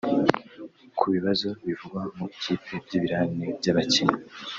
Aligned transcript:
Ku 0.97 1.05
bibazo 1.15 1.47
bivugwa 1.67 2.01
mu 2.15 2.25
ikipe 2.35 2.73
by’ibirarane 2.85 3.45
by’abakinnyi 3.59 4.17